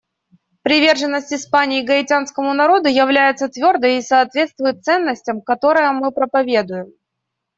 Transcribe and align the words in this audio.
Приверженность 0.63 1.31
Испании 1.31 1.85
гаитянскому 1.85 2.55
народу 2.55 2.89
является 2.89 3.47
твердой 3.49 3.99
и 3.99 4.01
соответствует 4.01 4.83
ценностям, 4.83 5.41
которые 5.43 5.91
мы 5.91 6.11
проповедуем. 6.11 6.91